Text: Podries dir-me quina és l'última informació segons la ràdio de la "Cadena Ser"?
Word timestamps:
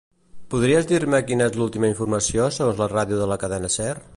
Podries 0.53 0.87
dir-me 0.91 1.19
quina 1.27 1.49
és 1.51 1.59
l'última 1.61 1.91
informació 1.93 2.49
segons 2.57 2.81
la 2.83 2.89
ràdio 2.95 3.21
de 3.21 3.29
la 3.33 3.39
"Cadena 3.45 3.75
Ser"? 3.79 3.93